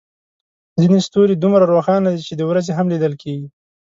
ځینې 0.79 0.97
ستوري 1.07 1.35
دومره 1.39 1.63
روښانه 1.73 2.09
دي 2.13 2.21
چې 2.27 2.33
د 2.37 2.41
ورځې 2.49 2.71
هم 2.77 2.85
لیدل 2.93 3.13
کېږي. 3.21 3.47